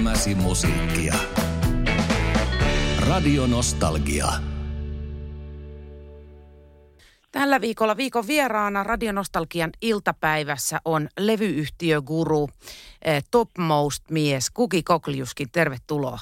[0.00, 1.14] Elämäsi musiikkia.
[3.08, 4.26] Radio Nostalgia.
[7.32, 12.48] Tällä viikolla viikon vieraana Radionostalgian iltapäivässä on levyyhtiöguru,
[13.04, 15.48] eh, topmost-mies Kuki Kokliuskin.
[15.52, 16.18] Tervetuloa.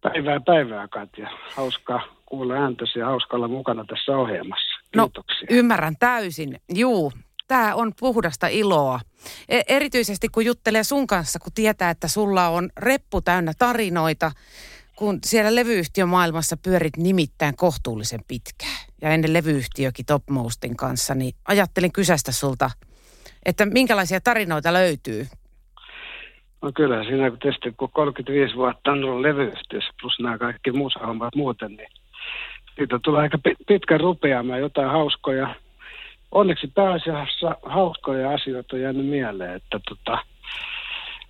[0.00, 1.30] Päivää päivää Katja.
[1.56, 4.80] Hauskaa kuulla ääntäsi ja hauska olla mukana tässä ohjelmassa.
[4.96, 5.46] No, Kiitoksia.
[5.50, 6.60] ymmärrän täysin.
[6.74, 7.12] Juu,
[7.48, 9.00] tämä on puhdasta iloa.
[9.48, 14.32] E- erityisesti kun juttelee sun kanssa, kun tietää, että sulla on reppu täynnä tarinoita,
[14.96, 18.86] kun siellä levyyhtiömaailmassa pyörit nimittäin kohtuullisen pitkään.
[19.02, 22.70] Ja ennen levyyhtiökin Topmostin kanssa, niin ajattelin kysästä sulta,
[23.46, 25.26] että minkälaisia tarinoita löytyy.
[26.62, 31.34] No kyllä, siinä kun tietysti kun 35 vuotta on ollut levyyhtiössä plus nämä kaikki musahommat
[31.34, 31.88] muuten, niin
[32.74, 35.54] siitä tulee aika pi- pitkä rupeama jotain hauskoja.
[36.32, 40.18] Onneksi pääasiassa hauskoja asioita on jäänyt mieleen, että tota,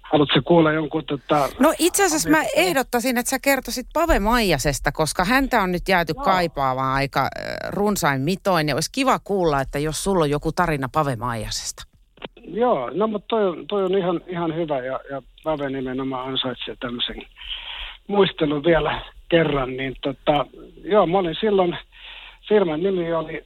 [0.03, 1.49] haluatko kuulla jonkun tota...
[1.61, 6.13] No itse asiassa mä ehdottaisin, että sä kertoisit Pave Maijasesta, koska häntä on nyt jääty
[6.17, 6.25] Joo.
[6.25, 7.29] kaipaamaan aika
[7.69, 8.69] runsain mitoin.
[8.69, 11.83] Ja olisi kiva kuulla, että jos sulla on joku tarina Pave Maijasesta.
[12.45, 16.77] Joo, no mutta toi, on- toi on ihan, ihan hyvä ja, ja Pave nimenomaan ansaitsee
[16.81, 17.23] tämmöisen
[18.07, 19.77] muistelun vielä kerran.
[19.77, 20.47] Niin tota,
[20.85, 21.77] joo, mä olin silloin,
[22.49, 23.45] firman nimi oli,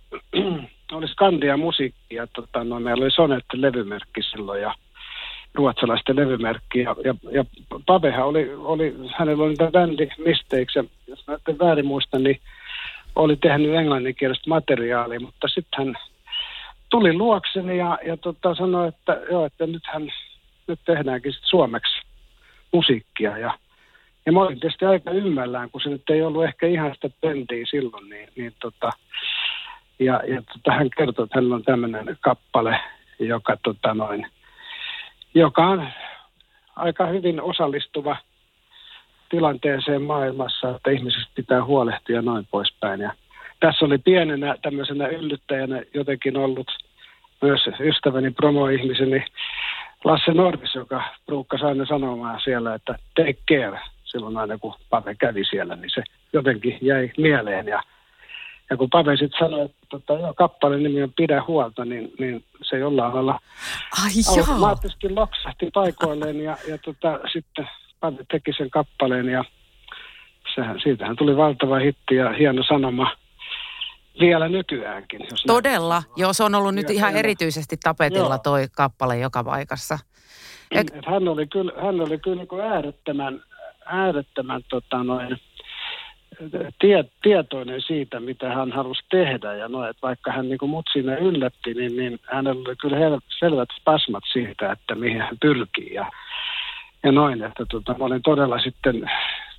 [0.92, 4.74] oli Skandia Musiikki ja tota, no, meillä oli Sonette-levymerkki silloin ja
[5.54, 6.78] ruotsalaisten levymerkki.
[6.78, 7.44] Ja, ja, ja
[7.86, 12.40] Pavehan oli, oli, hänellä oli niitä bändi Mistakes ja jos mä nyt väärin muistan, niin
[13.16, 15.94] oli tehnyt englanninkielistä materiaalia, mutta sitten hän
[16.90, 20.12] tuli luokseni ja, ja tota, sanoi, että joo, että nythän
[20.68, 22.02] nyt tehdäänkin sit suomeksi
[22.72, 23.38] musiikkia.
[23.38, 23.58] Ja,
[24.26, 27.64] ja mä olin tietysti aika ymmällään, kun se nyt ei ollut ehkä ihan sitä trendiä
[27.70, 28.90] silloin, niin, niin tota,
[29.98, 32.80] ja, ja tota, hän kertoi, että hänellä on tämmöinen kappale,
[33.18, 34.26] joka, tota, noin,
[35.34, 35.88] joka on
[36.76, 38.16] aika hyvin osallistuva
[39.30, 43.00] tilanteeseen maailmassa, että ihmisistä pitää huolehtia noin poispäin.
[43.00, 43.12] Ja
[43.60, 46.66] tässä oli pienenä tämmöisenä yllyttäjänä jotenkin ollut
[47.42, 49.24] myös ystäväni promo-ihmiseni
[50.04, 55.44] Lasse Nordis, joka ruukkasi aina sanomaan siellä, että take care silloin aina kun Pave kävi
[55.44, 56.02] siellä, niin se
[56.32, 57.66] jotenkin jäi mieleen.
[57.66, 57.82] Ja,
[58.72, 62.44] ja kun Pave sitten sanoi, että tota, joo, kappaleen nimi on Pidä huolta, niin, niin
[62.62, 63.38] se jollain lailla
[64.04, 67.68] Ai automaattisesti loksahti paikoilleen ja, ja tota, sitten
[68.00, 69.44] Pave teki sen kappaleen ja
[70.54, 73.10] sehän, siitähän tuli valtava hitti ja hieno sanoma
[74.20, 75.20] vielä nykyäänkin.
[75.20, 76.00] Jos näin Todella.
[76.00, 76.14] sanoa.
[76.16, 78.38] Joo, se on ollut nyt Ja- ihan ja- erityisesti tapetilla Joo.
[78.38, 79.98] toi kappale joka paikassa.
[80.70, 83.42] Et hän oli kyllä, hän oli kyllä niin äärettömän,
[83.86, 85.40] äärettömän tota noin,
[86.80, 89.54] tie, tietoinen siitä, mitä hän halusi tehdä.
[89.54, 93.20] Ja no, että vaikka hän niin mut siinä yllätti, niin, niin hänellä oli kyllä hel,
[93.38, 95.94] selvät spasmat siitä, että mihin hän pyrkii.
[95.94, 96.10] Ja,
[97.02, 99.10] ja noin, että tota, mä olin todella sitten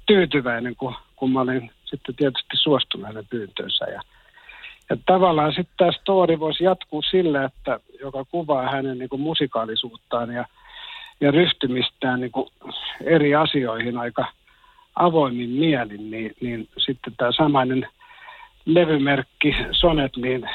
[0.05, 3.85] tyytyväinen, kun, kun mä olin sitten tietysti suostunut hänen pyyntöönsä.
[3.85, 4.01] Ja,
[4.89, 10.45] ja tavallaan sitten tämä story voisi jatkuu sillä, että joka kuvaa hänen niin musikaalisuuttaan ja,
[11.21, 12.31] ja ryhtymistään niin
[13.01, 14.25] eri asioihin aika
[14.95, 17.87] avoimin mielin, niin, niin sitten tämä samainen
[18.65, 20.49] levymerkki Sonet, niin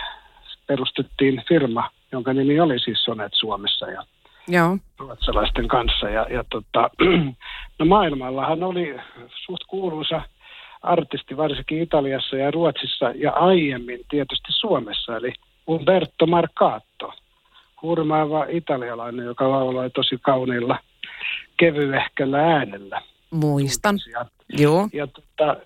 [0.66, 4.02] perustettiin firma, jonka nimi oli siis Sonet Suomessa ja
[4.48, 4.78] Joo.
[4.98, 6.08] ruotsalaisten kanssa.
[6.08, 6.90] Ja, ja tota,
[7.78, 8.96] no maailmallahan oli
[9.44, 10.22] suht kuuluisa
[10.82, 15.32] artisti, varsinkin Italiassa ja Ruotsissa ja aiemmin tietysti Suomessa, eli
[15.68, 17.12] Umberto Marcato,
[17.82, 20.78] hurmaava italialainen, joka lauloi tosi kauniilla
[21.56, 23.02] kevyehkällä äänellä.
[23.30, 23.98] Muistan.
[24.12, 24.88] Ja, Joo.
[24.92, 25.56] ja tota,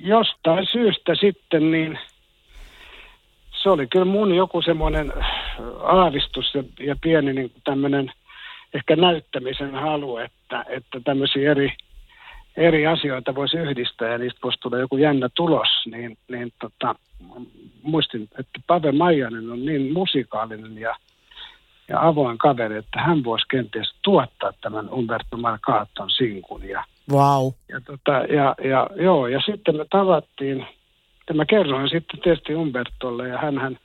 [0.00, 1.98] jostain syystä sitten niin
[3.62, 5.12] se oli kyllä mun joku semmoinen
[5.82, 8.12] aavistus ja, ja pieni niin tämmöinen
[8.74, 11.72] ehkä näyttämisen halu, että, että tämmöisiä eri,
[12.56, 16.94] eri asioita voisi yhdistää ja niistä voisi tulla joku jännä tulos, niin, niin tota,
[17.82, 20.96] muistin, että Pave Maijanen on niin musikaalinen ja,
[21.88, 27.52] ja avoin kaveri, että hän voisi kenties tuottaa tämän Umberto Marcaton sinkun ja Wow.
[27.68, 30.66] ja, tota, ja, ja, joo, ja sitten me tavattiin,
[31.28, 33.78] ja mä kerroin sitten tietysti Umbertolle, ja hän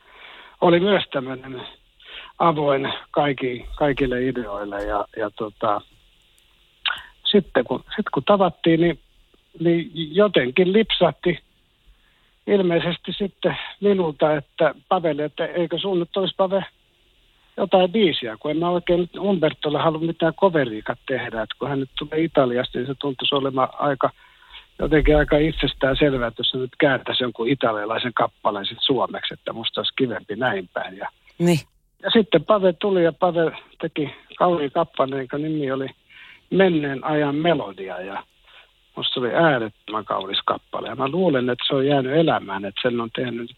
[0.62, 1.62] oli myös tämmöinen
[2.40, 5.82] avoin kaikki, kaikille ideoille, ja, ja tota,
[7.32, 9.00] sitten kun, sit kun tavattiin, niin,
[9.60, 11.40] niin jotenkin lipsahti
[12.48, 16.66] ilmeisesti sitten minulta, että Pavelle, että eikö sun nyt olisi Pave
[17.58, 21.80] jotain biisiä, kun en mä oikein nyt Umbertolle halua mitään coveriikat tehdä, että kun hän
[21.80, 24.10] nyt tulee Italiasta, niin se tuntuisi olemaan aika,
[24.80, 29.54] jotenkin aika itsestään selvää, että jos se nyt kääntäisi jonkun italialaisen kappaleen sitten suomeksi, että
[29.54, 30.98] musta olisi kivempi näin päin.
[30.98, 31.60] Ja, Niin.
[32.04, 33.52] ja sitten Pave tuli ja Pave
[33.82, 35.88] teki kauniin kappaleen, jonka nimi oli
[36.50, 38.24] menneen ajan melodia ja
[38.96, 40.88] musta oli äärettömän kaunis kappale.
[40.88, 43.52] Ja mä luulen, että se on jäänyt elämään, että sen on tehnyt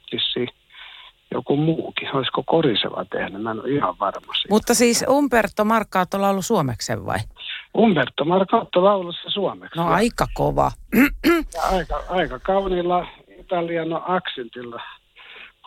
[1.31, 2.15] joku muukin.
[2.15, 3.41] Olisiko Koriseva tehnyt?
[3.41, 4.49] Mä en ole ihan varma siitä.
[4.49, 7.19] Mutta siis Umberto Markkaatto on ollut suomeksen vai?
[7.77, 9.79] Umberto Marcato laulussa suomeksi.
[9.79, 10.71] No aika kova.
[11.53, 13.07] Ja aika, aika kauniilla
[13.39, 14.81] italiano aksentilla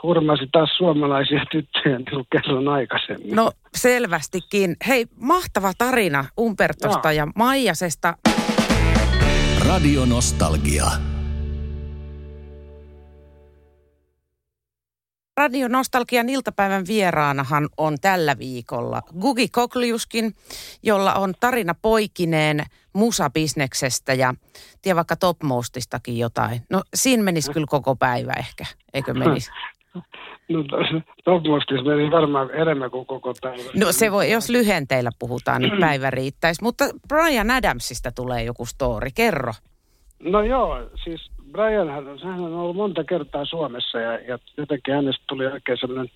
[0.03, 3.37] hurmasi taas suomalaisia tyttöjä, niin kuin kerron aikaisemmin.
[3.37, 4.77] No selvästikin.
[4.89, 8.15] Hei, mahtava tarina Umbertosta ja Maijasesta.
[9.69, 11.12] Radio Nostalgia.
[15.37, 20.33] Radio Nostalgian iltapäivän vieraanahan on tällä viikolla Gugi Kokliuskin,
[20.83, 24.35] jolla on tarina poikineen musabisneksestä ja
[24.83, 26.61] tie vaikka Topmostistakin jotain.
[26.71, 28.65] No siinä menisi kyllä koko päivä ehkä,
[28.95, 29.51] eikö menisi?
[30.49, 30.65] No,
[31.25, 33.71] Topmostis meni varmaan enemmän kuin koko päivä.
[33.75, 36.63] No se voi, jos lyhenteillä puhutaan, niin päivä riittäisi.
[36.63, 39.53] Mutta Brian Adamsista tulee joku story, kerro.
[40.23, 45.25] No joo, siis Brian, hän, hän on ollut monta kertaa Suomessa ja, ja jotenkin hänestä
[45.29, 46.11] tuli oikein sellainen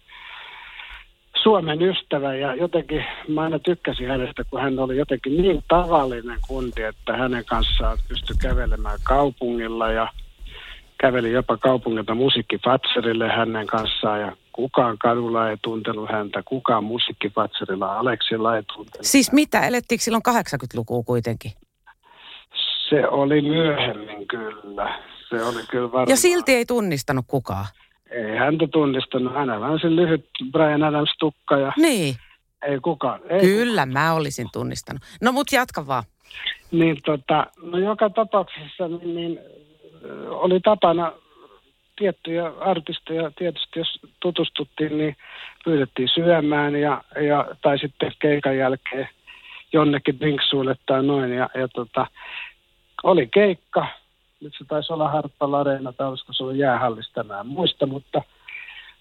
[1.42, 6.82] Suomen ystävä ja jotenkin mä aina tykkäsin hänestä, kun hän oli jotenkin niin tavallinen kunti,
[6.82, 10.08] että hänen kanssaan pystyi kävelemään kaupungilla ja
[11.00, 18.56] käveli jopa kaupungilta musiikkifatserille hänen kanssaan ja kukaan kadulla ei tuntenut häntä, kukaan musiikkifatserilla Aleksilla
[18.56, 21.52] ei tuntenut Siis mitä, elettiinkö silloin 80-lukua kuitenkin?
[22.88, 24.98] Se oli myöhemmin kyllä.
[25.28, 26.08] Se oli kyllä varmaan.
[26.08, 27.67] Ja silti ei tunnistanut kukaan.
[28.11, 29.34] Ei häntä tunnistanut.
[29.34, 32.17] Hänellä on se lyhyt Brian Adams tukka ja Niin,
[32.67, 33.20] ei kukaan.
[33.28, 35.02] Ei kyllä mä olisin tunnistanut.
[35.23, 36.05] No mut jatka vaan.
[36.70, 39.38] Niin tota, no joka tapauksessa niin, niin
[40.28, 41.12] oli tapana
[41.96, 45.17] tiettyjä artisteja, tietysti jos tutustuttiin, niin
[45.64, 49.08] pyydettiin syömään ja, ja tai sitten keikan jälkeen
[49.73, 51.32] jonnekin drinksuille tai noin.
[51.32, 52.06] Ja, ja tota,
[53.02, 53.87] oli keikka,
[54.40, 58.22] nyt se taisi olla Harppala Areena tai olisiko se ollut jäähallista, mä en muista, mutta,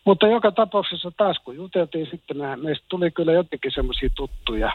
[0.06, 4.72] mutta joka tapauksessa taas kun juteltiin sitten, meistä tuli kyllä jotenkin semmoisia tuttuja.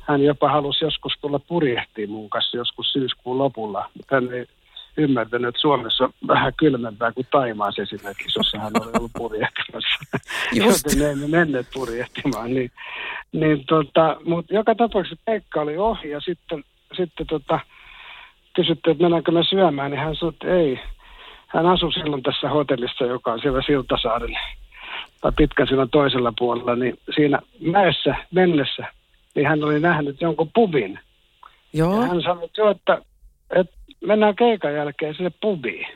[0.00, 4.46] Hän jopa halusi joskus tulla purjehtiin mun kanssa joskus syyskuun lopulla, mutta hän ei
[4.96, 9.98] ymmärtänyt, että Suomessa on vähän kylmempää kuin Taimaassa esimerkiksi, jossa hän oli ollut purjehtimassa.
[10.52, 12.54] Joten ne emme menneet purjehtimaan.
[12.54, 12.70] Niin,
[13.32, 16.64] niin tota, mutta joka tapauksessa Pekka oli ohi ja sitten,
[16.96, 17.60] sitten tota,
[18.56, 20.80] kysyttiin, että mennäänkö me syömään, niin hän sanoi, että ei.
[21.46, 24.38] Hän asui silloin tässä hotellissa, joka on siellä Siltasaaren
[25.20, 28.86] tai pitkän sillan toisella puolella, niin siinä mäessä mennessä,
[29.34, 30.98] niin hän oli nähnyt jonkun pubin.
[31.72, 33.02] Joo, Ja hän sanoi, että, joo, että,
[33.50, 33.76] että
[34.06, 35.86] mennään keikan jälkeen sinne pubiin.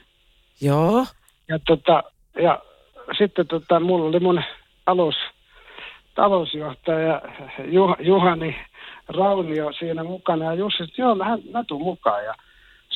[0.60, 1.06] joo.
[1.48, 2.02] Ja, tota,
[2.42, 2.58] ja
[3.18, 4.42] sitten tota, mulla oli mun
[4.84, 5.16] talous,
[6.14, 7.22] talousjohtaja
[7.64, 8.56] Juh, Juhani
[9.08, 10.44] Raunio siinä mukana.
[10.44, 12.24] Ja Jussi, että joo, mä, mä tuun mukaan.
[12.24, 12.34] Ja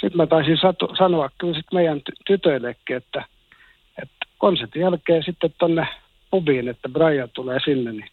[0.05, 3.25] sitten mä taisin satu, sanoa kyllä sit meidän ty- tytöillekin, että,
[4.03, 5.87] että konsertin jälkeen sitten tonne
[6.31, 8.11] pubiin, että Brian tulee sinne, niin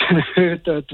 [0.34, 0.92] tytöt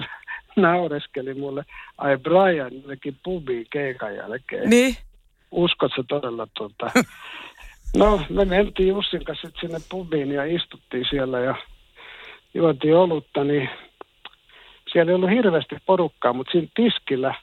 [0.56, 1.64] naureskeli mulle,
[1.99, 4.96] ai Brian jotenkin pubiin keikan jälkeen Niin,
[5.50, 6.90] uskotko todella tuota?
[7.96, 11.55] No, me mentiin Jussin kanssa sinne pubiin ja istuttiin siellä ja
[12.55, 13.70] juotiin olutta, niin
[14.93, 17.34] siellä ei ollut hirveästi porukkaa, mutta siinä tiskillä,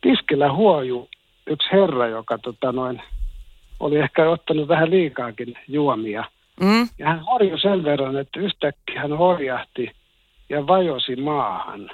[0.00, 1.08] tiskillä huoju
[1.50, 3.02] yksi herra, joka tota noin,
[3.80, 6.24] oli ehkä ottanut vähän liikaakin juomia.
[6.60, 6.88] mm.
[6.98, 9.90] Ja hän horjui sen verran, että yhtäkkiä hän horjahti
[10.48, 11.90] ja vajosi maahan.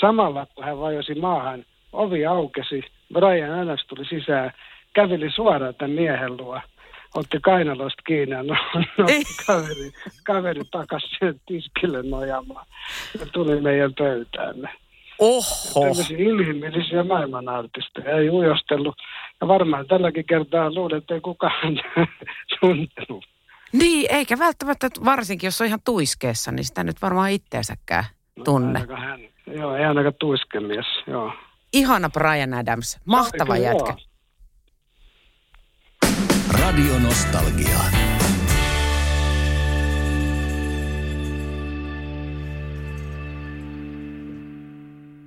[0.00, 4.52] Samalla kun hän vajosi maahan, ovi aukesi, Brian Adams tuli sisään,
[4.94, 6.60] käveli suoraan tämän miehen luo,
[7.14, 8.56] otti kainalosta kiinni ja no,
[8.98, 9.06] no,
[9.46, 9.92] kaveri,
[10.24, 12.66] kaveri takaisin tiskille nojamaan
[13.20, 14.68] ja tuli meidän pöytäämme.
[15.18, 15.80] Oho.
[15.80, 18.94] Tämmöisiä inhimillisiä maailmanartisteja ei ujostellut.
[19.40, 21.80] Ja varmaan tälläkin kertaa luulen, että ei kukaan
[22.60, 23.24] tuntenut.
[23.72, 28.04] Niin, eikä välttämättä, varsinkin jos on ihan tuiskeessa, niin sitä nyt varmaan itteensäkään
[28.44, 28.78] tunne.
[28.80, 29.20] Ainakaan hän.
[29.46, 31.32] Joo, ei ainakaan tuiskemies, joo.
[31.72, 33.94] Ihana Brian Adams, mahtava Kyllä, jätkä.
[33.94, 33.98] joo.
[36.62, 37.78] Radio Nostalgia.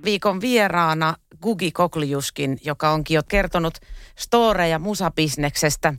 [0.08, 3.74] Viikon vieraana Gugi Kokliuskin, joka onkin jo kertonut
[4.16, 5.94] storeja musabisneksestä.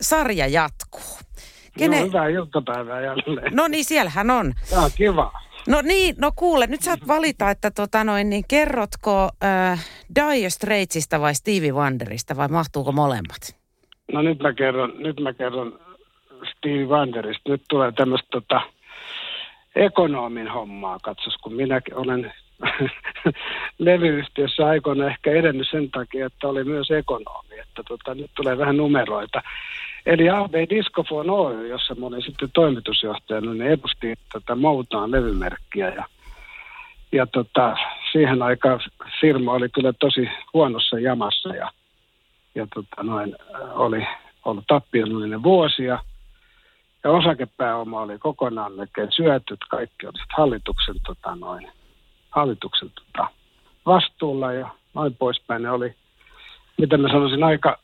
[0.00, 1.18] Sarja jatkuu.
[1.78, 2.00] Kene...
[2.00, 3.56] No, hyvää iltapäivää jälleen.
[3.56, 4.52] No niin, siellähän on.
[4.70, 5.32] Tämä on kiva.
[5.68, 11.20] No niin, no kuule, nyt saat valita, että tota noin, niin kerrotko äh, Dire Straitsista
[11.20, 13.56] vai Stevie Wonderista vai mahtuuko molemmat?
[14.12, 15.78] No nyt mä kerron, nyt mä kerron
[16.56, 17.50] Steve Wanderista.
[17.50, 18.60] Nyt tulee tämmöistä tota,
[19.76, 22.32] ekonomin hommaa, katsos, kun minä olen
[23.78, 28.76] levyyhtiössä aikoina ehkä edennyt sen takia, että oli myös ekonomi, että tota, nyt tulee vähän
[28.76, 29.42] numeroita.
[30.06, 36.04] Eli AB Discofon Oy, jossa mä olin sitten toimitusjohtajana, niin edusti tätä Moutaan levymerkkiä ja
[37.12, 37.76] ja tota,
[38.12, 38.80] siihen aikaan
[39.20, 41.70] firma oli kyllä tosi huonossa jamassa ja,
[42.54, 43.36] ja tota, noin,
[43.74, 44.06] oli
[44.44, 45.98] ollut tappiollinen vuosia.
[47.04, 51.68] Ja osakepääoma oli kokonaan melkein syöty, kaikki oli hallituksen, tota, noin,
[52.32, 53.28] hallituksen tota,
[53.86, 55.62] vastuulla ja noin poispäin.
[55.62, 55.94] Ne oli,
[56.78, 57.78] mitä mä sanoisin, aika,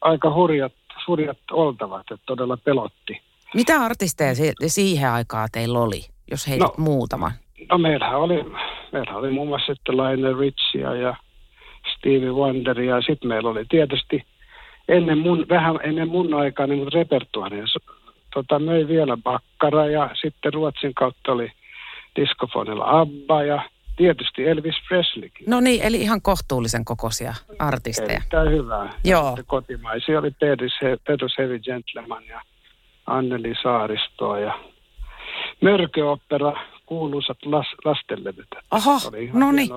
[0.00, 0.72] aika hurjat,
[1.06, 3.20] hurjat oltavat, että todella pelotti.
[3.54, 4.34] Mitä artisteja
[4.66, 6.00] siihen aikaan teillä oli,
[6.30, 7.32] jos heitä no, muutama?
[7.70, 8.44] No meillähän oli,
[8.92, 11.16] meillähän oli muun muassa sitten Lionel Richia ja
[11.96, 14.24] Stevie Wonderia ja sitten meillä oli tietysti
[14.88, 17.64] ennen mun, vähän ennen mun aikaa niin repertuaaria.
[18.34, 21.52] Tota, möi vielä Bakkara ja sitten Ruotsin kautta oli
[22.16, 23.62] diskofonilla Abba ja
[23.96, 25.44] tietysti Elvis Presleykin.
[25.46, 26.22] No niin, eli ihan
[26.84, 28.10] kokoisia artisteja.
[28.10, 28.90] Erittäin hyvä.
[29.04, 29.38] Joo.
[29.46, 30.30] kotimaisia oli
[31.06, 32.40] Pedus Heavy Gentleman ja
[33.06, 34.58] Anneli Saaristo ja
[35.60, 36.52] Mörköopera,
[36.86, 38.48] kuuluisat las, lastenlevyt.
[38.70, 39.00] Aha,
[39.32, 39.70] no niin.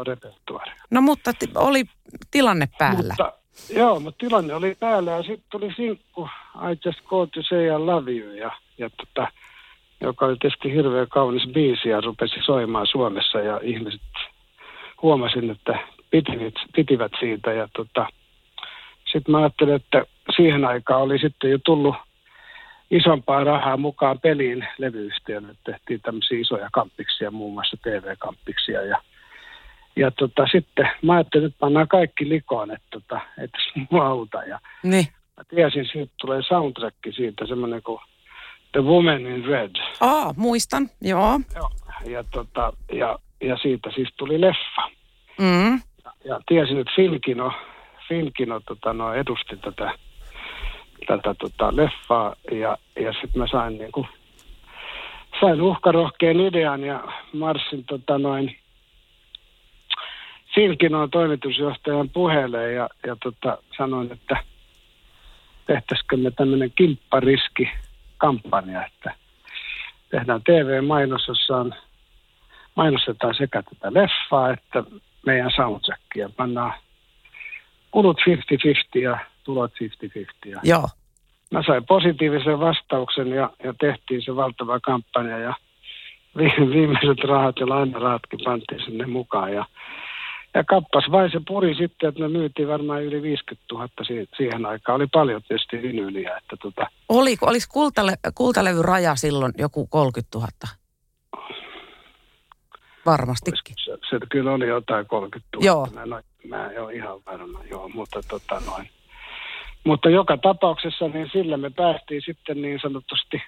[0.91, 1.83] No mutta t- oli
[2.31, 3.15] tilanne päällä.
[3.17, 3.33] Mutta,
[3.73, 7.69] joo, mutta tilanne oli päällä ja sitten tuli sinkku I Just Go To Say I
[7.69, 9.27] Love You ja, ja tota,
[10.01, 14.01] joka oli tietysti hirveän kaunis biisi ja rupesi soimaan Suomessa ja ihmiset
[15.01, 18.07] huomasin, että pitivät, pitivät siitä ja tota,
[19.11, 21.95] sitten mä ajattelin, että siihen aikaan oli sitten jo tullut
[22.91, 25.55] isompaa rahaa mukaan peliin levyyhtiölle.
[25.65, 28.83] Tehtiin tämmöisiä isoja kamppiksia, muun muassa TV-kamppiksia.
[28.83, 29.01] Ja,
[29.95, 33.57] ja tota, sitten mä ajattelin, että pannaan kaikki likoon, että, tota, että
[33.91, 34.43] mua auta.
[34.43, 35.07] Ja niin.
[35.37, 37.99] Mä tiesin, että tulee soundtrack siitä, semmoinen kuin
[38.71, 39.75] The Woman in Red.
[40.01, 41.39] Aa, muistan, joo.
[41.55, 41.69] joo.
[42.05, 44.89] Ja, tota, ja, ja siitä siis tuli leffa.
[45.39, 45.81] Mm.
[46.05, 47.51] Ja, ja tiesin, että Filkino,
[48.07, 49.91] Filkino tota, no, edusti tätä
[51.07, 54.07] tätä tota, leffaa ja, ja sitten mä sain niin kuin,
[55.39, 58.55] sain uhkarohkeen idean ja marssin tota noin
[60.55, 64.37] Silkinon toimitusjohtajan puheelle ja, ja tota, sanoin, että
[65.67, 67.69] tehtäisikö me tämmöinen kimppariski
[68.17, 69.15] kampanja, että
[70.09, 71.73] tehdään TV-mainos, jossa on,
[72.75, 74.83] mainostetaan sekä tätä leffaa että
[75.25, 76.29] meidän soundtrackia.
[76.37, 76.73] Pannaan
[77.91, 78.17] kulut
[78.97, 79.71] 50-50 ja tulot
[80.45, 80.49] 50-50.
[80.49, 80.87] Ja Joo.
[81.51, 85.53] Mä sain positiivisen vastauksen ja, ja tehtiin se valtava kampanja ja
[86.75, 89.53] viimeiset rahat ja lainarahatkin pantiin sinne mukaan.
[89.53, 89.65] Ja,
[90.53, 93.89] ja kappas vai se puri sitten, että me myytiin varmaan yli 50 000
[94.37, 94.95] siihen aikaan.
[94.95, 96.37] Oli paljon tietysti vinyyliä.
[96.37, 96.87] Että tota...
[97.09, 100.47] Oliko, oliko kultale, kultalevyraja silloin joku 30 000?
[103.05, 103.75] Varmastikin.
[103.85, 105.65] Se, se, kyllä oli jotain 30 000.
[105.65, 105.87] Joo.
[105.93, 108.89] Mä, en, mä en ole ihan varma, joo, mutta tota noin.
[109.83, 113.41] Mutta joka tapauksessa niin sillä me päästiin sitten niin sanotusti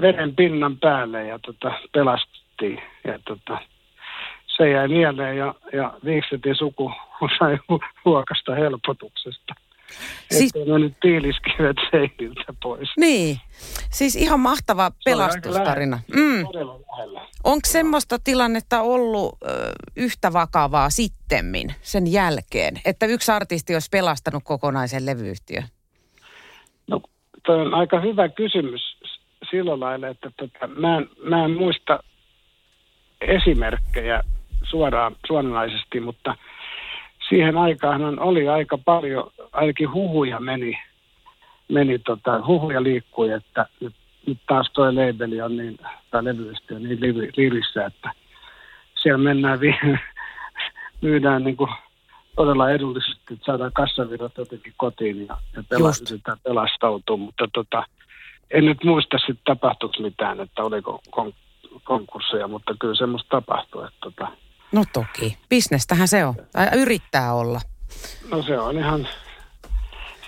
[0.00, 2.82] veden pinnan päälle ja tota, pelastuttiin.
[3.04, 3.58] Ja tota,
[4.58, 6.92] se jäi mieleen ja, ja Viiksetin suku
[7.38, 7.58] sai
[8.04, 9.54] huokasta helpotuksesta.
[10.30, 10.50] Siis...
[10.56, 12.88] Ettei mennyt tiiliskivet seiniltä pois.
[12.96, 13.36] Niin,
[13.90, 15.98] siis ihan mahtava pelastustarina.
[16.14, 16.46] Mm.
[17.44, 19.46] Onko semmoista tilannetta ollut ö,
[19.96, 25.64] yhtä vakavaa sittemmin sen jälkeen, että yksi artisti olisi pelastanut kokonaisen levyyhtiön?
[26.86, 27.00] No,
[27.46, 28.96] toi on aika hyvä kysymys
[29.50, 32.02] sillä lailla, että tota, mä, en, mä en muista
[33.20, 34.22] esimerkkejä
[34.70, 36.34] suoraan, suoranaisesti, mutta–
[37.28, 40.78] siihen aikaan oli aika paljon, ainakin huhuja meni,
[41.68, 43.94] meni tota, huhuja liikkui, että nyt,
[44.26, 45.78] nyt taas tuo labeli on niin,
[46.10, 47.00] tai levyyhtiö on niin
[47.36, 48.10] lirissä, että
[49.02, 49.80] siellä mennään, vi-
[51.02, 51.70] myydään niin kuin
[52.36, 57.82] todella edullisesti, että saadaan kassavirrat jotenkin kotiin ja, ja pelastetaan pelastautua, mutta tota,
[58.50, 61.34] en nyt muista sitten tapahtuiko mitään, että oliko kon-
[61.84, 64.28] konkursseja, mutta kyllä semmoista tapahtui, että tota,
[64.72, 65.38] No toki.
[65.48, 66.34] Bisnestähän se on.
[66.52, 67.60] Tai yrittää olla.
[68.30, 69.08] No se on ihan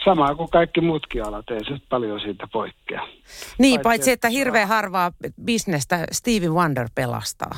[0.05, 1.51] sama kuin kaikki muutkin alat.
[1.51, 3.09] Ei se paljon siitä poikkea.
[3.59, 5.13] Niin, paitsi, paitsi että hirveän harvaa
[5.45, 7.57] bisnestä Stevie Wonder pelastaa.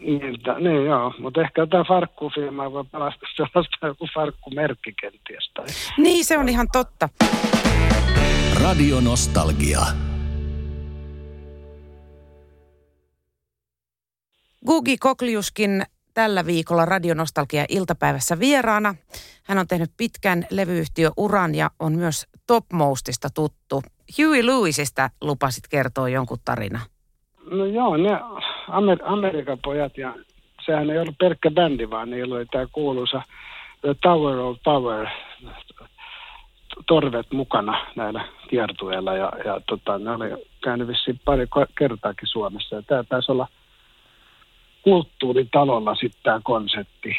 [0.00, 0.20] Niin,
[0.58, 5.50] niin joo, mutta ehkä jotain farkkufirmaa voi pelastaa sellaista joku farkkumerkki kenties.
[5.54, 5.66] Tai...
[5.98, 7.08] Niin, se on ihan totta.
[8.62, 9.80] Radio Nostalgia.
[14.66, 15.82] Gugi Kokliuskin
[16.18, 18.94] tällä viikolla Radionostalgia iltapäivässä vieraana.
[19.44, 23.82] Hän on tehnyt pitkän levyyhtiöuran ja on myös Topmostista tuttu.
[24.18, 26.80] Huey Lewisista lupasit kertoa jonkun tarina.
[27.50, 28.20] No joo, ne
[28.68, 30.14] Amer- Amerikan pojat ja
[30.66, 33.22] sehän ei ollut pelkkä bändi, vaan niillä oli tämä kuuluisa
[33.80, 35.06] The Tower of Power
[36.86, 41.46] torvet mukana näillä kiertueilla ja, ja tota, ne oli käynyt vissiin pari
[41.78, 42.76] kertaakin Suomessa.
[42.76, 43.48] Ja tämä taisi olla
[44.82, 47.16] kulttuuritalolla sitten tämä konsepti.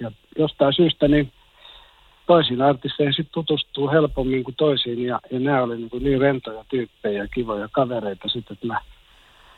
[0.00, 1.32] Ja jostain syystä niin
[2.26, 7.22] toisiin artisteihin sitten tutustuu helpommin kuin toisiin ja, ja nämä oli niin, niin rentoja tyyppejä
[7.22, 8.80] ja kivoja kavereita sitten, että mä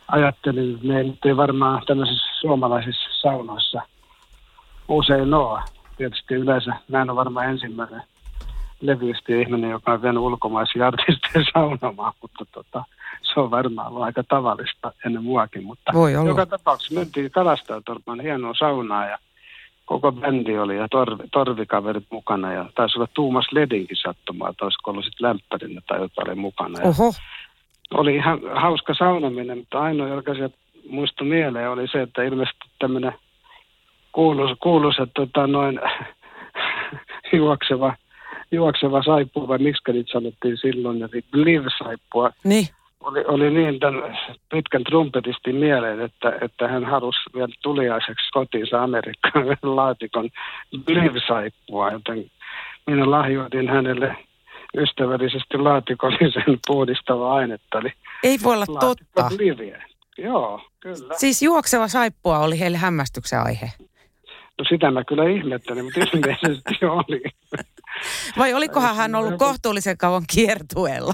[0.08, 3.82] ajattelin, että ne ei varmaan tämmöisissä suomalaisissa saunoissa
[4.88, 5.60] usein ole.
[5.96, 6.72] Tietysti yleensä
[7.02, 8.02] en ole varmaan ensimmäinen
[8.80, 12.84] levyistä ihminen, joka on vienyt ulkomaisia artisteja saunomaan, mutta tota,
[13.22, 15.64] se on varmaan ollut aika tavallista ennen muakin.
[15.64, 16.28] Mutta Voi olla.
[16.28, 19.18] joka tapauksessa mentiin Kalastajatorpan hienoa saunaa ja
[19.84, 24.90] koko bändi oli ja torvi, torvikaverit mukana ja taisi olla Tuumas Ledinkin sattumaa, että olisiko
[24.90, 26.82] ollut sitten lämpärinä tai jotain oli mukana.
[26.82, 27.12] Ja Oho,
[27.94, 30.50] oli ihan hauska saunominen, mutta ainoa, joka se
[30.90, 33.12] muistui mieleen, oli se, että ilmeisesti tämmöinen
[34.12, 35.80] kuuluisa, kuuluisa tota, noin
[37.32, 37.94] juokseva,
[38.52, 42.68] juokseva saippua, vai miksi niitä sanottiin silloin, eli live-saippua, niin.
[43.00, 44.18] oli, oli niin tämän
[44.50, 50.28] pitkän trumpetistin mieleen, että, että hän halusi vielä tuliaiseksi kotiinsa Amerikkaan laatikon
[50.86, 52.30] live-saippua, joten
[52.86, 54.16] minä lahjoitin hänelle
[54.76, 57.92] ystävällisesti laatikollisen puhdistava ainetta, eli
[58.22, 59.30] Ei voi olla totta.
[59.38, 59.84] liviä.
[60.18, 61.14] Joo, kyllä.
[61.16, 63.72] Siis juokseva saippua oli heille hämmästyksen aihe.
[64.58, 67.22] No sitä mä kyllä ihmettelin, mutta ilmeisesti oli.
[68.38, 71.12] Vai olikohan hän ollut kohtuullisen kauan kiertueella?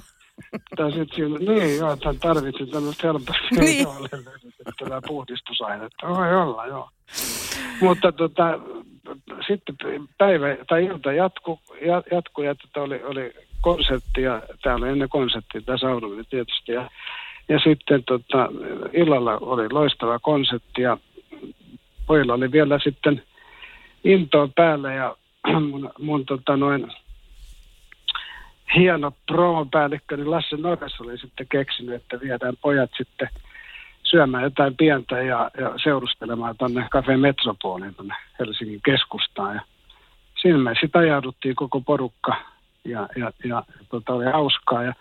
[0.76, 3.60] Tai sit siinä, niin joo, että tarvitsin tämmöistä helposti Niin.
[3.60, 5.02] niin.
[5.06, 6.08] puhdistusainetta.
[6.08, 6.90] Voi olla, joo.
[7.80, 8.58] Mutta tota,
[9.46, 9.76] sitten
[10.18, 15.08] päivä tai ilta jatku, ja, jatku ja tota oli, oli konsertti ja tää oli ennen
[15.08, 16.72] konserttia, tämä saunominen tietysti.
[16.72, 16.90] Ja,
[17.48, 18.48] ja sitten tota,
[18.92, 20.98] illalla oli loistava konsertti ja
[22.06, 23.22] pojilla oli vielä sitten
[24.04, 25.16] intoa päällä ja
[25.70, 26.92] mun, mun tota noin,
[28.76, 33.28] hieno promopäällikkö, niin Lasse Norres oli sitten keksinyt, että viedään pojat sitten
[34.02, 39.54] syömään jotain pientä ja, ja seurustelemaan tuonne Cafe Metropoliin tuonne Helsingin keskustaan.
[39.54, 39.60] Ja
[40.42, 42.36] siinä me sitten ajauduttiin koko porukka
[42.84, 44.82] ja, ja, ja tota, oli hauskaa.
[44.82, 44.92] Ja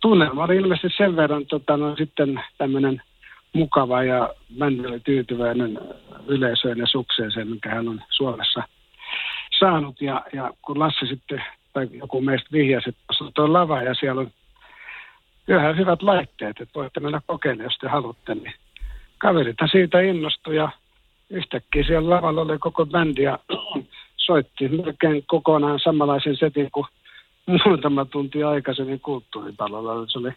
[0.00, 3.02] tunnelma oli ilmeisesti sen verran tota, no, sitten tämmöinen
[3.52, 5.78] mukava ja bändi oli tyytyväinen
[6.26, 8.62] yleisöön ja sukseeseen, minkä hän on Suomessa
[9.58, 10.00] saanut.
[10.00, 13.94] Ja, ja kun Lasse sitten, tai joku meistä vihjasi, että tuossa on tuo lava ja
[13.94, 14.30] siellä on
[15.48, 18.34] ihan hyvät laitteet, että voitte mennä kokeilemaan, jos te haluatte.
[18.34, 18.54] Niin
[19.18, 20.68] kaverita siitä innostui ja
[21.30, 23.38] yhtäkkiä siellä lavalla oli koko bändi ja
[24.26, 26.86] soitti melkein kokonaan samanlaisen setin kuin
[27.46, 30.06] muutama tunti aikaisemmin kulttuuritalolla.
[30.06, 30.32] Se oli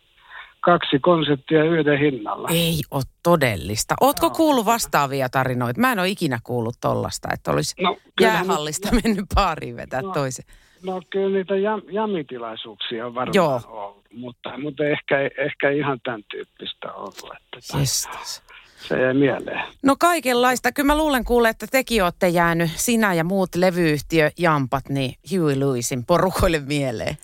[0.61, 2.47] kaksi konserttia yhden hinnalla.
[2.51, 3.95] Ei ole todellista.
[4.01, 5.81] Ootko kuullut vastaavia tarinoita?
[5.81, 10.11] Mä en ole ikinä kuullut tollasta, että olisi No, jäähallista mennyt baariin vetää No.
[10.13, 10.45] toisen.
[10.83, 13.61] No kyllä niitä jam, jamitilaisuuksia on varmaan Joo.
[13.67, 17.29] ollut, mutta, mutta ehkä, ehkä ihan tämän tyyppistä ollut.
[17.35, 18.41] Että Jestas.
[18.87, 19.61] se jäi mieleen.
[19.83, 20.71] No kaikenlaista.
[20.71, 26.05] Kyllä mä luulen kuule, että tekin olette jäänyt, sinä ja muut levyyhtiöjampat, niin Huey Lewisin
[26.05, 27.17] porukoille mieleen.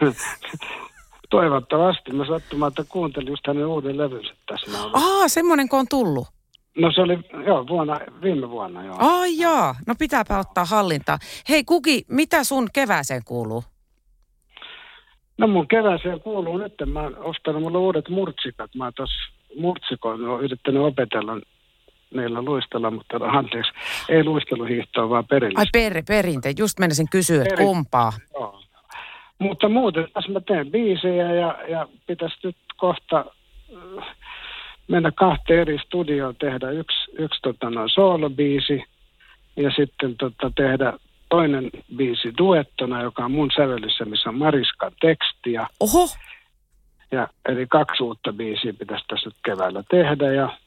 [1.30, 2.12] Toivottavasti.
[2.12, 4.78] Mä sattumalta kuuntelin just hänen uuden levynsä tässä.
[4.92, 6.26] Aa, semmoinen kun on tullut.
[6.78, 8.96] No se oli, joo, vuonna, viime vuonna joo.
[8.98, 11.18] Ai jaa, no pitääpä ottaa hallintaa.
[11.48, 13.64] Hei Kuki, mitä sun kevääseen kuuluu?
[15.38, 18.74] No mun kevääseen kuuluu nyt, mä oon ostanut mulle uudet murtsikat.
[18.74, 21.40] Mä oon tuossa murtsikoin, oon yrittänyt opetella
[22.14, 23.72] niillä luistella, mutta no, anteeksi,
[24.08, 25.60] ei luisteluhiihtoa, vaan perillistä.
[25.60, 28.12] Ai per, perinte, just menisin kysyä, Peri- kumpaa.
[28.34, 28.60] Joo.
[29.38, 33.24] Mutta muuten tässä mä teen biisejä ja, ja pitäisi nyt kohta
[33.98, 34.16] äh,
[34.88, 38.84] mennä kahteen eri studioon tehdä yksi, yksi tota, noin soolobiisi
[39.56, 40.92] ja sitten tota, tehdä
[41.28, 45.52] toinen biisi duettona, joka on mun sävellyssä, missä on Mariskan teksti.
[45.52, 46.06] Ja, Oho,
[47.10, 50.32] ja, eli kaksi uutta biisiä pitäisi tässä nyt keväällä tehdä.
[50.32, 50.58] Ja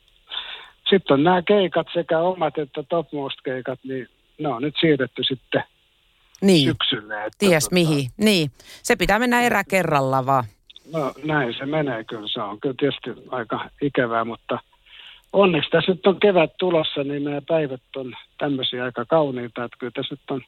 [0.89, 4.07] sitten on nämä keikat, sekä omat että topmost-keikat, niin
[4.39, 5.63] ne on nyt siirretty sitten
[6.41, 7.25] niin, syksylle.
[7.25, 8.09] Että, ties tota, mihin.
[8.17, 8.51] Niin,
[8.83, 10.43] se pitää mennä erä kerralla vaan.
[10.93, 12.27] No näin se menee kyllä.
[12.33, 14.59] Se on kyllä tietysti aika ikävää, mutta
[15.33, 19.91] onneksi tässä nyt on kevät tulossa, niin nämä päivät on tämmöisiä aika kauniita, että kyllä
[19.95, 20.41] tässä nyt on,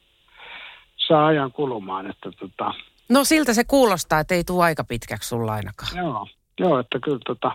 [1.08, 2.10] saa ajan kulumaan.
[2.10, 2.74] Että tota,
[3.08, 5.96] No siltä se kuulostaa, että ei tule aika pitkäksi sulla ainakaan.
[5.96, 6.26] joo,
[6.60, 7.52] joo, että kyllä tota,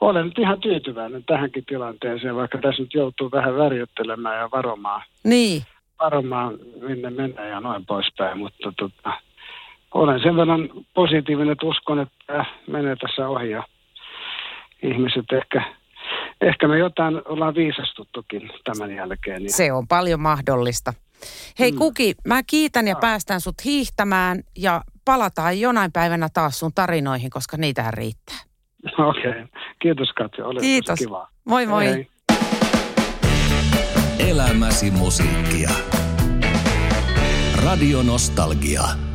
[0.00, 5.62] olen nyt ihan tyytyväinen tähänkin tilanteeseen, vaikka tässä nyt joutuu vähän värjöttelemään ja varomaan, Niin,
[6.00, 9.12] varomaan minne menee ja noin poispäin, mutta tota,
[9.94, 13.62] olen sen verran positiivinen, että uskon, että tämä menee tässä ohi ja
[14.82, 15.62] ihmiset ehkä
[16.40, 19.42] ehkä me jotain ollaan viisastuttukin tämän jälkeen.
[19.42, 19.52] Niin.
[19.52, 20.92] Se on paljon mahdollista.
[21.58, 21.78] Hei mm.
[21.78, 27.56] Kuki, mä kiitän ja päästän sut hiihtämään ja palataan jonain päivänä taas sun tarinoihin, koska
[27.56, 28.38] niitä riittää.
[29.08, 29.46] Okei, okay.
[29.78, 30.98] kiitos Katja, oli Kiitos.
[30.98, 31.28] kiva.
[31.44, 31.86] Moi moi.
[31.86, 32.08] Hei.
[34.18, 35.70] Elämäsi musiikkia.
[37.54, 39.07] Radio Nostalgia.